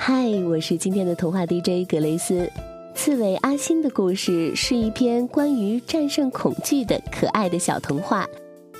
[0.00, 2.48] 嗨，我是今天的童话 DJ 格雷斯。
[2.94, 8.24] 刺猬阿星的故事是一篇关于战胜恐惧的可爱的小童话。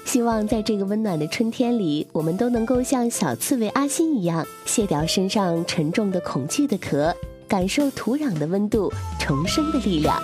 [0.05, 7.15] 希望在这个温暖的春天里，我们都能够像小刺猬阿星一样，卸掉身上沉重的恐惧的壳，
[7.49, 10.23] 感受土壤的温度，重生的力量。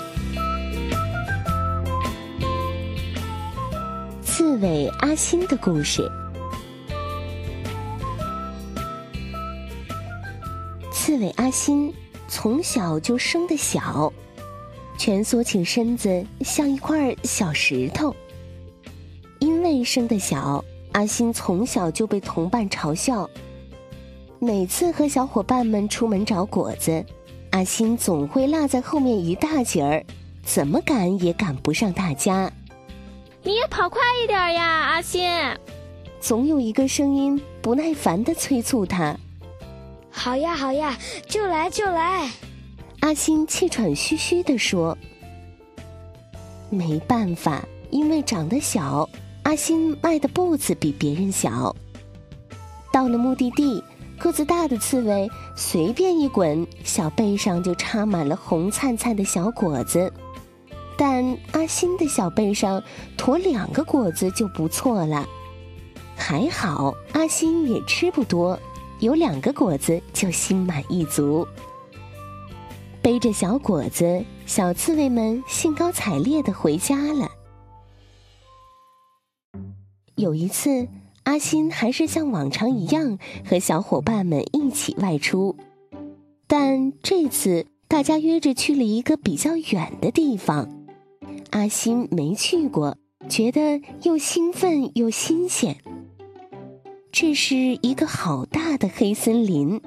[4.23, 6.09] 刺猬阿星的故事。
[11.05, 11.93] 刺猬阿新
[12.29, 14.11] 从小就生的小，
[14.97, 18.17] 蜷缩起身子，像一块小石头。
[19.39, 23.29] 因为生的小，阿新从小就被同伴嘲笑。
[24.39, 27.05] 每次和小伙伴们出门找果子，
[27.51, 30.03] 阿新总会落在后面一大截儿，
[30.43, 32.51] 怎么赶也赶不上大家。
[33.43, 35.31] 你也跑快一点呀，阿新！
[36.19, 39.15] 总有一个声音不耐烦地催促他。
[40.17, 40.97] 好呀，好呀，
[41.29, 42.31] 就来就来。
[43.01, 44.97] 阿星气喘吁吁地说
[46.71, 49.07] ：“没办法，因为长得小，
[49.43, 51.75] 阿星迈的步子比别人小。
[52.91, 53.83] 到了目的地，
[54.17, 60.11] 个子大的刺猬随便一滚，小背上就插满了红灿灿的小果子。
[60.97, 62.83] 但阿星的小背上
[63.19, 65.27] 驮两个果子就不错了。
[66.17, 68.59] 还好，阿星也吃不多。”
[69.05, 71.47] 有两个果子就心满意足。
[73.03, 77.31] 背着小果子，小刺猬们兴高采烈的回家了。
[80.15, 80.89] 有一次，
[81.25, 85.55] 阿新还是像往常一样和小伙伴们一起外出，
[86.47, 90.87] 但这次大家约着去了一个比较远的地方。
[91.51, 92.97] 阿新没去过，
[93.29, 95.77] 觉得又兴奋又新鲜。
[97.17, 99.81] 这是一个好大的黑森林，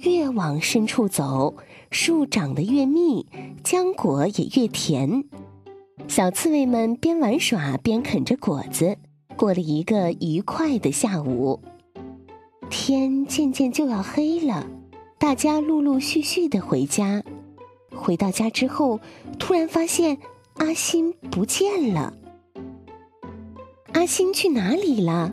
[0.00, 1.54] 越往深处走，
[1.92, 3.24] 树长得越密，
[3.62, 5.22] 浆果也越甜。
[6.08, 8.96] 小刺猬们边玩耍边啃着果子，
[9.36, 11.60] 过了一个愉快的下午。
[12.68, 14.66] 天渐渐就要黑了，
[15.20, 17.22] 大家陆陆续续的回家。
[17.94, 18.98] 回到家之后，
[19.38, 20.18] 突然发现
[20.54, 22.12] 阿星不见了。
[23.92, 25.32] 阿星去哪里了？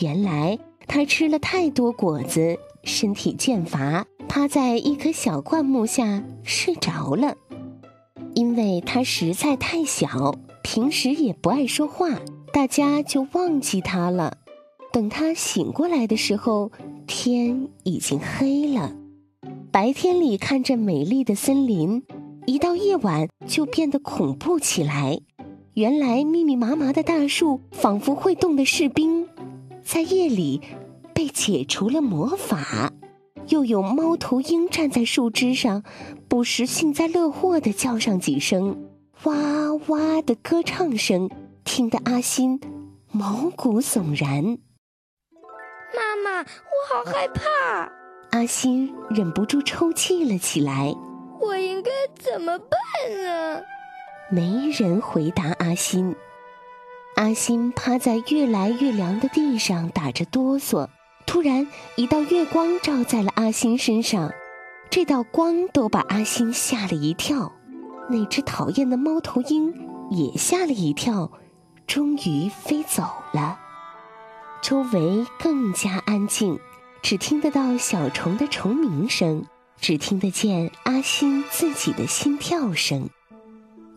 [0.00, 7.36] 原来他吃了太多果子，身体倦乏，趴在一棵小灌木下睡着了。
[8.34, 12.08] 因为他实在太小，平时也不爱说话，
[12.52, 14.38] 大家就忘记他了。
[14.92, 16.72] 等他醒过来的时候，
[17.06, 18.92] 天已经黑了。
[19.70, 22.02] 白天里看着美丽的森林，
[22.46, 25.20] 一到夜晚就变得恐怖起来。
[25.74, 29.23] 原来密密麻麻的大树仿佛会动的士兵。
[29.84, 30.62] 在夜里，
[31.12, 32.90] 被解除了魔法，
[33.48, 35.84] 又有猫头鹰站在树枝上，
[36.26, 38.88] 不时幸灾乐祸地叫上几声，
[39.24, 41.28] 哇哇的歌唱声，
[41.64, 42.58] 听得阿星
[43.12, 44.58] 毛骨悚然。
[45.94, 46.44] 妈妈，我
[46.88, 47.92] 好害怕！
[48.30, 50.92] 阿星忍不住抽泣了起来。
[51.40, 52.78] 我应该怎么办
[53.22, 53.62] 呢？
[54.30, 56.16] 没人回答阿星。
[57.16, 60.88] 阿星趴在越来越凉的地上打着哆嗦，
[61.26, 64.32] 突然一道月光照在了阿星身上，
[64.90, 67.52] 这道光都把阿星吓了一跳，
[68.10, 69.72] 那只讨厌的猫头鹰
[70.10, 71.30] 也吓了一跳，
[71.86, 73.60] 终于飞走了。
[74.60, 76.58] 周围更加安静，
[77.00, 79.44] 只听得到小虫的虫鸣声，
[79.80, 83.08] 只听得见阿星自己的心跳声。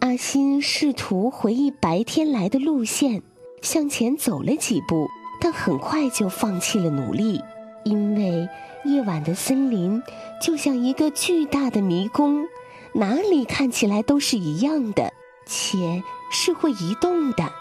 [0.08, 3.24] 阿星试图回忆白天来的路线，
[3.62, 5.10] 向前走了几步，
[5.42, 7.44] 但很快就放弃了努力，
[7.84, 8.48] 因为
[8.86, 10.02] 夜晚的森林
[10.42, 12.46] 就像一个巨大的迷宫，
[12.94, 15.12] 哪里看起来都是一样的，
[15.46, 16.02] 且
[16.32, 17.52] 是会移动的。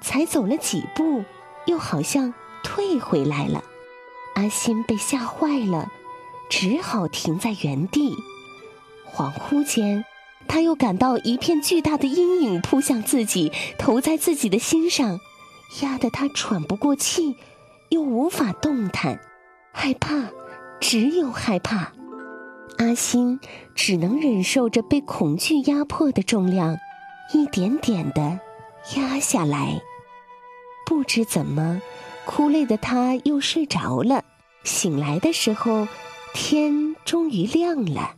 [0.00, 1.24] 才走了几步，
[1.66, 2.32] 又好像
[2.62, 3.64] 退回来了。
[4.36, 5.90] 阿星被吓坏了，
[6.48, 8.14] 只好停在原地。
[9.12, 10.04] 恍惚间。
[10.48, 15.20] 他又感到一片巨大的阴影扑向自己，投在自己的心上，
[15.82, 17.36] 压得他喘不过气，
[17.90, 19.20] 又无法动弹，
[19.72, 20.30] 害怕，
[20.80, 21.92] 只有害怕。
[22.78, 23.38] 阿星
[23.74, 26.78] 只能忍受着被恐惧压迫的重量，
[27.34, 28.40] 一点点的
[28.96, 29.80] 压下来。
[30.86, 31.82] 不知怎么，
[32.24, 34.24] 哭累的他又睡着了。
[34.64, 35.86] 醒来的时候，
[36.32, 38.14] 天终于亮了。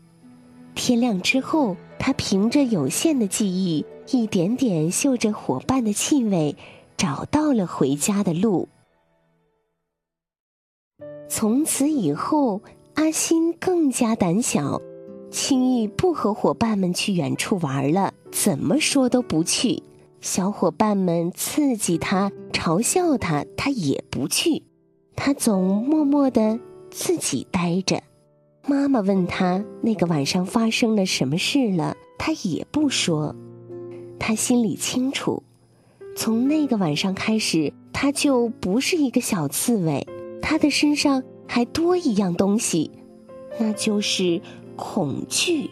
[0.74, 1.76] 天亮之后。
[2.00, 6.56] 他凭着有限的记忆，一点点嗅着伙伴的气味，
[6.96, 8.68] 找到了回家的路。
[11.28, 12.62] 从此以后，
[12.94, 14.80] 阿星更加胆小，
[15.30, 19.82] 轻易不和伙伴们去远处玩了，怎么说都不去。
[20.22, 24.62] 小伙伴们刺激他、嘲笑他，他也不去。
[25.14, 26.58] 他总默默的
[26.90, 28.02] 自己待着。
[28.70, 33.34] 妈妈问他那个晚上发生了什么事了，他也不说。
[34.16, 35.42] 他心里清楚，
[36.14, 40.06] 从那个晚上开始，他就不是一个小刺猬，
[40.40, 42.92] 他的身上还多一样东西，
[43.58, 44.40] 那就是
[44.76, 45.68] 恐惧。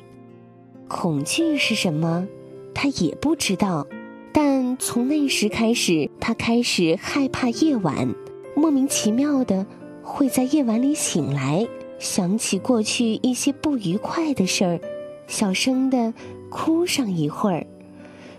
[0.88, 2.26] 恐惧是什么？
[2.74, 3.86] 他也不知道。
[4.32, 8.12] 但从那时开始，他开始害怕夜晚，
[8.56, 9.64] 莫名其妙的
[10.02, 11.64] 会在夜晚里醒来。
[11.98, 14.80] 想起过去一些不愉快的事儿，
[15.26, 16.14] 小声的
[16.50, 17.66] 哭上一会儿，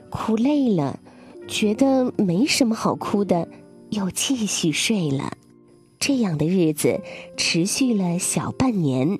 [0.09, 1.00] 哭累了，
[1.47, 3.47] 觉得没什么好哭的，
[3.89, 5.33] 又继续睡了。
[6.00, 7.01] 这样的日子
[7.35, 9.19] 持续了小半年。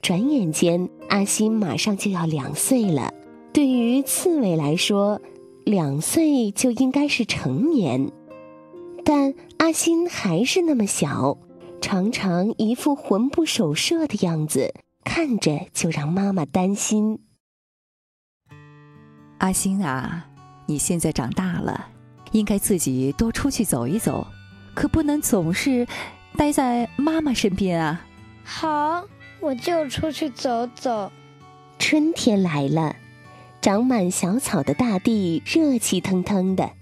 [0.00, 3.12] 转眼间，阿星马上就要两岁了。
[3.52, 5.20] 对于刺猬来说，
[5.64, 8.12] 两岁就应该是成年，
[9.04, 11.36] 但阿星还是那么小。
[11.80, 17.20] 常常一副魂不守舍的样子，看着就让妈妈担心。
[19.38, 20.28] 阿星啊，
[20.66, 21.88] 你现在长大了，
[22.32, 24.26] 应该自己多出去走一走，
[24.74, 25.86] 可不能总是
[26.36, 28.04] 待在妈妈身边啊。
[28.44, 29.04] 好，
[29.40, 31.10] 我就出去走走。
[31.78, 32.96] 春天来了，
[33.60, 36.72] 长满小草的大地热气腾腾的。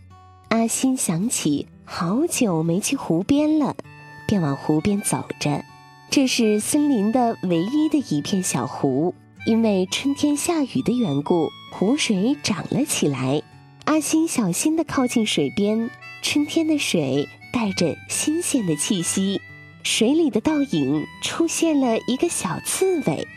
[0.48, 3.76] 阿星想起好久没去湖边了。
[4.26, 5.64] 便往湖边走着，
[6.10, 9.14] 这是森林的唯一的一片小湖。
[9.46, 13.42] 因为春天下雨的缘故，湖水涨了起来。
[13.84, 15.88] 阿星小心地靠近水边，
[16.20, 19.40] 春天的水带着新鲜的气息。
[19.84, 23.28] 水里的倒影出现了一个小刺猬，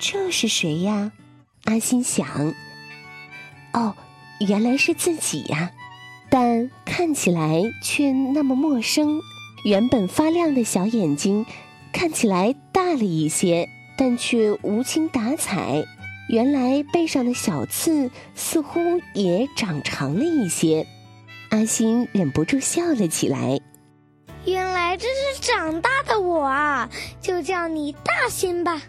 [0.00, 1.12] 这是谁呀？
[1.64, 2.54] 阿星想。
[3.74, 3.94] 哦，
[4.38, 5.72] 原来是自己呀，
[6.30, 9.20] 但看起来却那么陌生。
[9.64, 11.44] 原本发亮的小眼睛，
[11.92, 15.84] 看起来大了一些，但却无精打采。
[16.28, 18.80] 原来背上的小刺似乎
[19.14, 20.86] 也长长了一些。
[21.50, 23.60] 阿星忍不住笑了起来。
[24.44, 26.88] 原来这是长大的我啊！
[27.20, 28.80] 就叫你大星吧。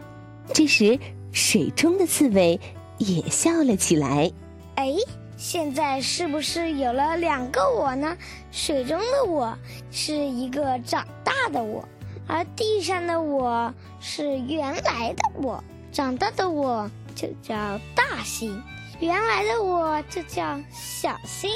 [0.54, 1.00] 这时，
[1.32, 2.60] 水中的刺猬
[2.98, 4.32] 也笑了起来。
[4.76, 4.96] 哎。
[5.44, 8.16] 现在是不是有了两个我呢？
[8.52, 9.58] 水中的我
[9.90, 11.84] 是一个长大的我，
[12.28, 15.62] 而地上的我是原来的我。
[15.92, 17.56] 长大的我就叫
[17.96, 18.62] 大星，
[19.00, 21.50] 原来的我就叫小星。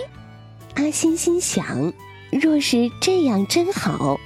[0.74, 1.94] 阿星心想：
[2.32, 4.20] 若是这样真好，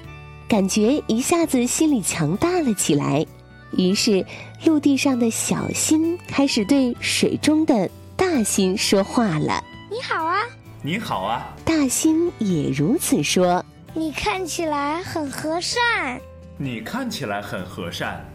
[0.48, 3.26] 感觉一下子心里强大了起来。
[3.74, 4.26] 于是，
[4.64, 7.90] 陆地上的小星开始对水中的。
[8.20, 10.42] 大新说话了：“你好啊，
[10.82, 13.64] 你好啊。”大新也如此说
[13.96, 16.20] ：“你看起来很和善。”
[16.60, 18.30] 你看起来很和善。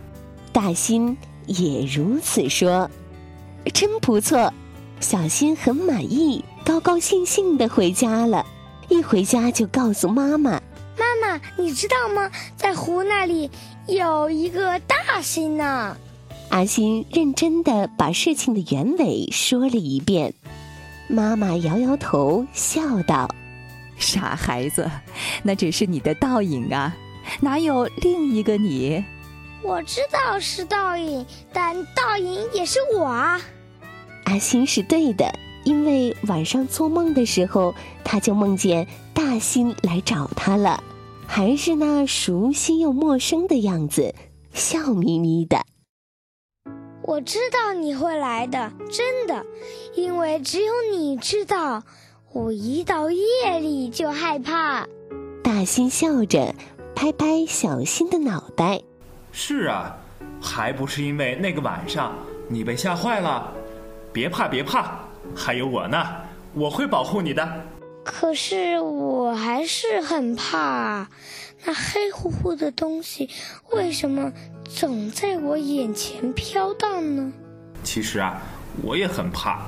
[0.54, 1.14] 大新
[1.44, 2.90] 也如此说
[3.75, 4.50] ：“真不错。”
[5.00, 8.46] 小新很满意，高高兴兴的回家了。
[8.88, 10.52] 一回家就告诉妈妈
[10.96, 12.31] ：“妈妈，你知道吗？
[12.56, 13.50] 在湖那里
[13.86, 15.94] 有一个大新呢。”
[16.55, 20.34] 阿星认真的把事情的原委说了一遍，
[21.08, 23.29] 妈妈摇摇头，笑道
[23.99, 24.89] ：“傻孩子，
[25.43, 26.94] 那只是你的倒影啊，
[27.41, 29.05] 哪有另一个你？”
[29.65, 33.41] 我知道是倒影，但倒影也是我啊。
[34.27, 40.81] 阿星是对的，因为晚上做梦的时候，他就梦见大星来找他了，
[41.27, 44.15] 还是那熟悉又陌生的样子，
[44.53, 45.61] 笑眯眯的。
[47.06, 49.44] 我知道你会来的，真的，
[49.94, 51.82] 因为只有你知道，
[52.32, 54.87] 我一到夜里就害怕。
[55.43, 56.55] 大星笑着
[56.96, 58.81] 拍拍小新的脑袋。
[59.32, 59.94] 是啊，
[60.41, 62.15] 还不是因为那个晚上
[62.49, 63.53] 你被吓坏了？
[64.11, 64.99] 别怕，别怕，
[65.37, 66.03] 还有我呢，
[66.55, 67.46] 我会保护你的。
[68.03, 71.06] 可是我还是很怕，
[71.67, 73.29] 那黑乎乎的东西
[73.73, 74.32] 为什么？
[74.65, 77.33] 总在我眼前飘荡呢。
[77.83, 78.41] 其实啊，
[78.83, 79.63] 我也很怕，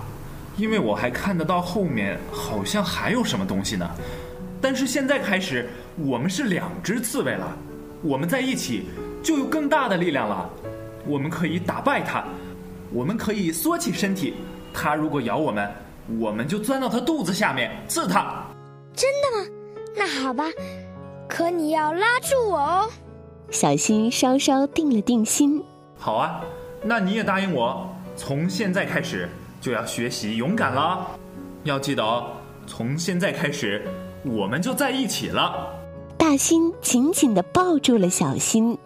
[0.56, 3.88] 因为我还看得到后面好像还有什么东西呢。
[4.60, 7.56] 但是现在开始，我们是两只刺猬了，
[8.02, 8.86] 我们在一起
[9.22, 10.50] 就有更大的力量了。
[11.06, 12.24] 我们可以打败它，
[12.90, 14.34] 我们可以缩起身体。
[14.72, 15.70] 它如果咬我们，
[16.18, 18.44] 我们就钻到它肚子下面刺它。
[18.94, 19.46] 真的吗？
[19.94, 20.44] 那好吧，
[21.28, 22.90] 可你要拉住我哦。
[23.50, 25.62] 小新稍稍定了定心。
[25.96, 26.40] 好啊，
[26.82, 29.28] 那你也答应我，从现在开始
[29.60, 31.06] 就要学习勇敢了。
[31.64, 32.26] 要记得哦，
[32.66, 33.82] 从现在开始，
[34.24, 35.72] 我们就在一起了。
[36.18, 38.76] 大新紧紧地抱住了小新，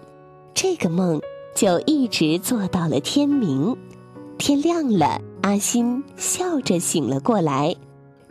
[0.54, 1.20] 这个梦
[1.54, 3.76] 就一直做到了天明。
[4.38, 7.76] 天亮了，阿新笑着醒了过来，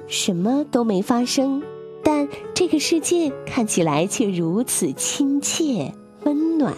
[0.07, 1.61] 什么都没发生，
[2.03, 6.73] 但这个世界看起来却如此亲切温暖。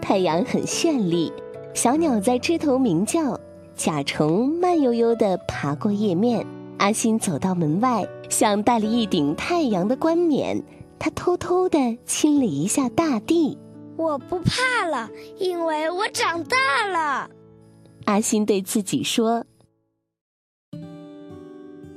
[0.00, 1.32] 太阳很绚丽，
[1.74, 3.38] 小鸟在枝头鸣叫，
[3.74, 6.46] 甲虫慢悠悠地爬过叶面。
[6.78, 10.62] 阿新走到门外，像戴了一顶太阳的冠冕。
[10.98, 13.58] 他偷偷地亲了一下大地。
[13.96, 17.30] 我不怕了，因为我长大了。
[18.04, 19.44] 阿新对自己说：“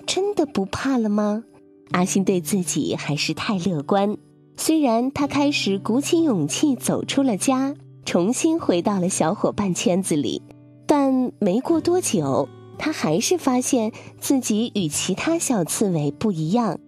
[0.06, 1.44] 真的不怕了吗？”
[1.92, 4.18] 阿新对自己还是太乐观。
[4.58, 10.42] 虽然他开始鼓起勇气走出了家，重新回到了小伙伴圈子里，
[10.86, 12.48] 但没过多久，
[12.78, 16.80] 他还是发现自己与其他小刺猬不一样。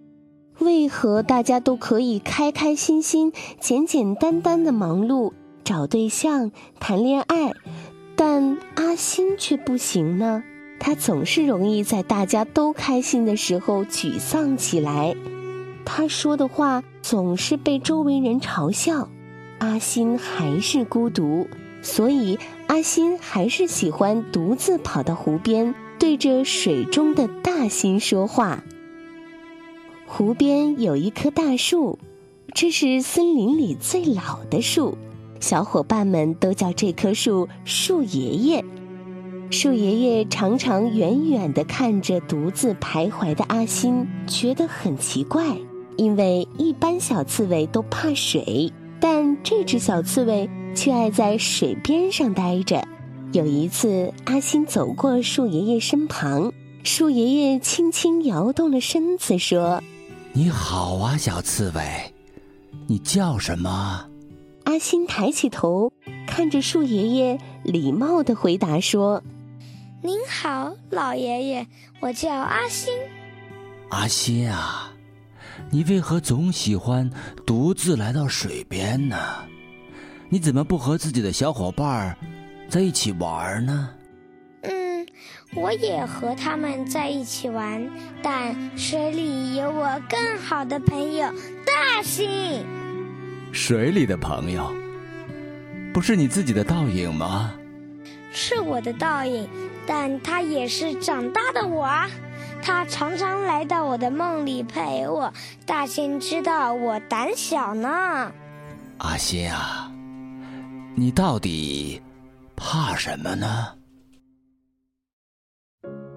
[0.58, 5.32] 为何大家都可以开开心心、简简单单的忙碌、
[5.62, 7.52] 找对象、谈恋爱，
[8.16, 10.42] 但阿新却不行呢？
[10.80, 15.14] 他总是容易在大家都开心的时候沮丧起来，
[15.84, 19.08] 他说的话总是被周围人嘲笑。
[19.58, 21.48] 阿新还是孤独，
[21.82, 28.62] 所以阿新还是喜欢独自跑到湖边，对着水中的大心说话。
[30.06, 31.98] 湖边有一棵大树，
[32.54, 34.96] 这是森林里最老的树，
[35.40, 38.64] 小伙伴们都叫这棵树“树爷爷”。
[39.50, 45.56] 树爷爷常常远远地看着独自徘徊的阿新，觉得很奇怪，
[45.98, 52.86] 因为一般小刺猬都怕水，但这只小刺猬却爱在水边上待着。
[53.32, 56.52] 有一次，阿星走过树爷爷身旁，
[56.84, 59.82] 树爷爷轻轻摇动了身子，说。
[60.32, 61.82] 你好啊，小刺猬，
[62.86, 64.06] 你叫什么？
[64.64, 65.92] 阿星抬起头，
[66.28, 69.20] 看着树爷爷，礼貌的回答说
[70.00, 71.66] ：“您好，老爷爷，
[71.98, 72.94] 我叫阿星。”
[73.90, 74.92] 阿星啊，
[75.70, 77.10] 你为何总喜欢
[77.44, 79.16] 独自来到水边呢？
[80.30, 82.16] 你怎么不和自己的小伙伴
[82.68, 83.90] 在一起玩呢？
[84.62, 85.06] 嗯
[85.54, 87.86] 我也和他们在一起玩，
[88.22, 91.26] 但水里有我更好的朋友
[91.64, 92.64] 大新。
[93.52, 94.72] 水里的朋友，
[95.92, 97.54] 不是你自己的倒影吗？
[98.30, 99.48] 是我的倒影，
[99.86, 102.10] 但他也是长大的我啊！
[102.62, 105.32] 他常常来到我的梦里陪我。
[105.66, 108.32] 大仙知道我胆小呢。
[108.98, 109.90] 阿新啊，
[110.96, 112.02] 你到底
[112.56, 113.74] 怕什么呢？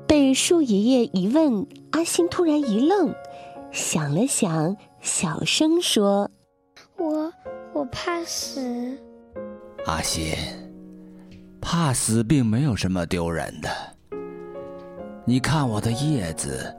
[0.08, 3.14] 被树爷爷一问，阿新突然一愣，
[3.72, 6.30] 想了想，小声说
[6.98, 7.32] ：“我
[7.74, 8.98] 我怕死。”
[9.88, 10.36] 阿新，
[11.62, 13.70] 怕死并没有什么丢人的。
[15.26, 16.76] 你看我的叶子，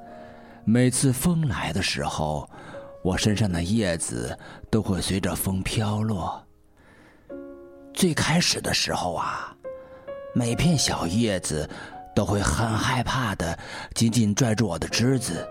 [0.64, 2.48] 每次风来的时候，
[3.02, 4.38] 我身上的叶子
[4.70, 6.44] 都会随着风飘落。
[7.94, 9.54] 最开始的时候啊，
[10.34, 11.68] 每片小叶子。
[12.14, 13.58] 都会很害怕的，
[13.94, 15.48] 紧紧拽住我的枝子，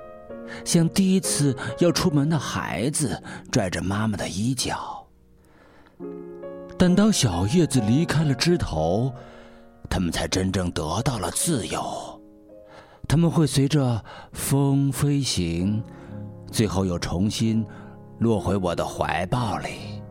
[0.63, 3.19] 像第一次要出门的孩子
[3.51, 5.03] 拽着妈妈的衣角。
[6.77, 9.12] 但当小叶子离开了枝头，
[9.89, 12.10] 它们才真正得到了自由。
[13.11, 14.01] 它们会随着
[14.31, 15.83] 风飞行，
[16.49, 17.65] 最后又重新
[18.19, 20.01] 落回我的怀抱里。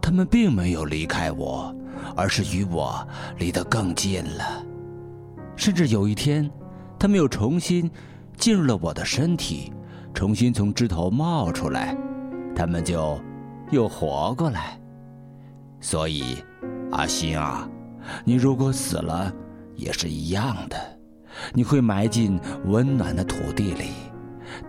[0.00, 1.70] 它们并没有离开我，
[2.16, 4.64] 而是与我离得更近了。
[5.54, 6.50] 甚至有一天，
[6.98, 7.90] 他们又重新
[8.38, 9.70] 进入了我的身体，
[10.14, 11.94] 重新从枝头冒出来，
[12.56, 13.20] 他们就
[13.70, 14.80] 又活过来。
[15.78, 16.38] 所以，
[16.90, 17.68] 阿星啊，
[18.24, 19.30] 你如果死了，
[19.76, 20.97] 也是一样的，
[21.54, 23.90] 你会埋进温暖的土地里，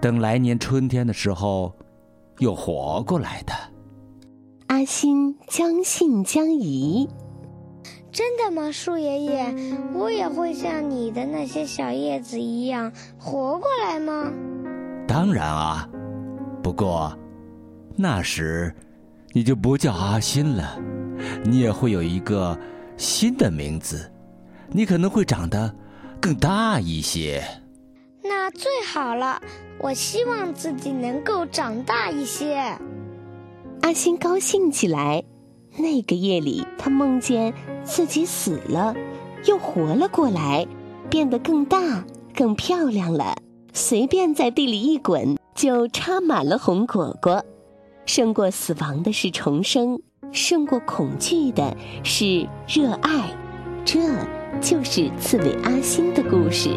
[0.01, 1.73] 等来年春天的时候，
[2.39, 3.53] 又活过来的。
[4.67, 7.09] 阿新将信将疑。
[8.11, 9.55] 真的吗，树爷爷？
[9.93, 14.31] 我也会像你的那些小叶子一样活过来吗？
[15.07, 15.87] 当然啊，
[16.63, 17.15] 不过
[17.95, 18.73] 那时
[19.31, 20.79] 你就不叫阿新了，
[21.43, 22.57] 你也会有一个
[22.97, 24.11] 新的名字，
[24.71, 25.73] 你可能会长得
[26.21, 27.43] 更大一些。
[28.23, 29.41] 那最好了，
[29.79, 32.77] 我希望自己能够长大一些。
[33.81, 35.23] 阿星高兴起来。
[35.77, 38.93] 那个夜里，他梦见自己死了，
[39.45, 40.67] 又活了过来，
[41.09, 42.03] 变得更大、
[42.35, 43.35] 更漂亮了。
[43.71, 47.45] 随便在地里一滚，就插满了红果果。
[48.05, 53.33] 胜过死亡的是重生，胜过恐惧的是热爱。
[53.85, 53.99] 这
[54.61, 56.69] 就是刺猬阿星的故事。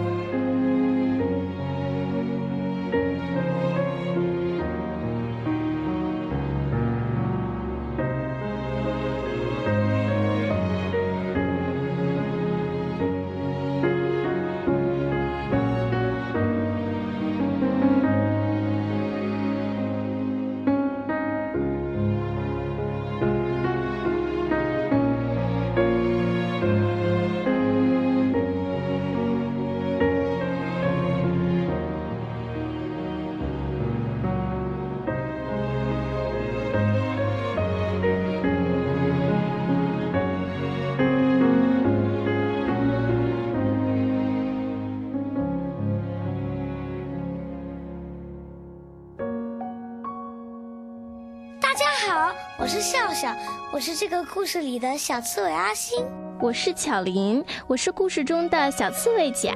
[52.58, 53.34] 我是笑笑，
[53.72, 56.04] 我是这个故事里的小刺猬阿星。
[56.40, 59.54] 我是巧玲，我是故事中的小刺猬甲。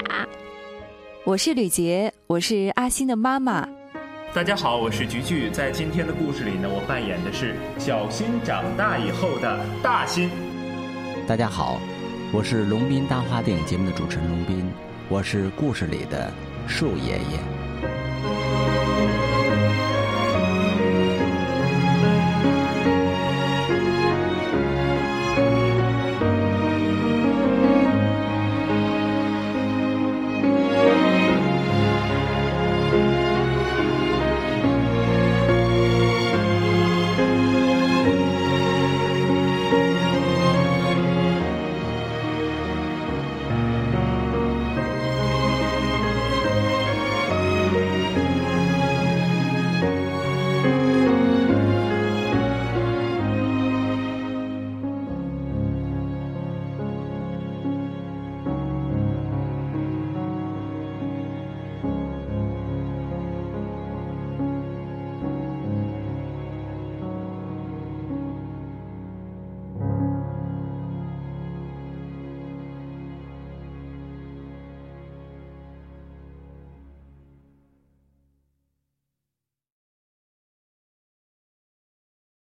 [1.24, 3.68] 我是吕杰，我是阿星的妈妈。
[4.32, 10.30] 大家好，我是菊菊，在今天的故事里呢，我扮演的是小新长大以后的大新。
[11.26, 11.80] 大家好，
[12.32, 14.70] 我是龙斌大话电影节目的主持人龙斌，
[15.08, 16.30] 我是故事里的
[16.68, 18.65] 树爷爷。